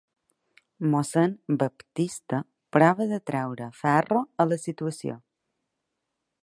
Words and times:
Mossèn 0.93 1.35
Baptista 1.63 2.39
prova 2.77 3.07
de 3.13 3.21
treure 3.31 3.69
ferro 3.83 4.27
a 4.45 4.49
la 4.53 4.61
situació. 4.67 5.19